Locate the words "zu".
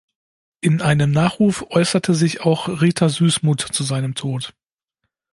3.61-3.83